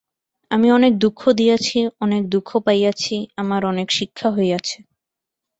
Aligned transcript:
আমি 0.51 0.67
অনেক 0.71 0.93
দুঃখ 0.97 1.21
দিয়াছি, 1.31 1.77
অনেক 1.99 2.21
দুঃখ 2.27 2.49
পাইয়াছি, 2.57 3.15
আমার 3.35 3.61
অনেক 3.65 3.87
শিক্ষা 3.91 4.27
হইয়াছে। 4.31 4.77